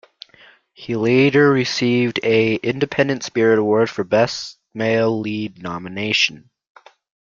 He 0.73 0.95
later 0.95 1.51
received 1.51 2.19
a 2.23 2.55
Independent 2.55 3.21
Spirit 3.23 3.59
Award 3.59 3.87
for 3.87 4.03
Best 4.03 4.57
Male 4.73 5.19
Lead 5.21 5.61
nomination. 5.61 6.49